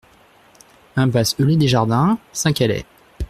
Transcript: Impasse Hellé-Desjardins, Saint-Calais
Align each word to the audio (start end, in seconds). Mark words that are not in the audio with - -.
Impasse 0.95 1.35
Hellé-Desjardins, 1.39 2.17
Saint-Calais 2.33 2.87